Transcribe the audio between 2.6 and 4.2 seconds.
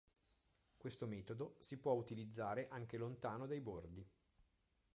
anche lontano dai bordi.